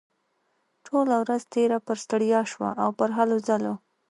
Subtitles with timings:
[0.85, 3.73] ټوله ورځ تېره پر ستړيا شوه او پر هلو ځلو.